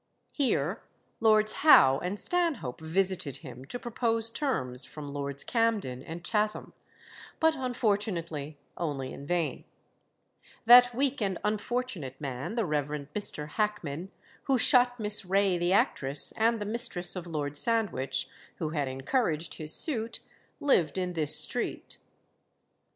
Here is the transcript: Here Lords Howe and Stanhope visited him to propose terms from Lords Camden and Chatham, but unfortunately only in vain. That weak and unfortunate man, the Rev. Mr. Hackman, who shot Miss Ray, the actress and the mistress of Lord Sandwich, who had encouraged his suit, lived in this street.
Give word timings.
Here 0.31 0.81
Lords 1.19 1.51
Howe 1.51 1.99
and 1.99 2.19
Stanhope 2.19 2.81
visited 2.81 3.37
him 3.45 3.65
to 3.65 3.77
propose 3.77 4.31
terms 4.31 4.83
from 4.83 5.07
Lords 5.07 5.43
Camden 5.43 6.01
and 6.01 6.25
Chatham, 6.25 6.73
but 7.39 7.55
unfortunately 7.55 8.57
only 8.77 9.13
in 9.13 9.27
vain. 9.27 9.63
That 10.65 10.95
weak 10.95 11.21
and 11.21 11.37
unfortunate 11.43 12.19
man, 12.19 12.55
the 12.55 12.65
Rev. 12.65 13.09
Mr. 13.15 13.47
Hackman, 13.47 14.09
who 14.45 14.57
shot 14.57 14.99
Miss 14.99 15.23
Ray, 15.23 15.59
the 15.59 15.71
actress 15.71 16.31
and 16.31 16.59
the 16.59 16.65
mistress 16.65 17.15
of 17.15 17.27
Lord 17.27 17.55
Sandwich, 17.55 18.27
who 18.55 18.69
had 18.69 18.87
encouraged 18.87 19.53
his 19.59 19.71
suit, 19.71 20.19
lived 20.59 20.97
in 20.97 21.13
this 21.13 21.35
street. 21.39 21.99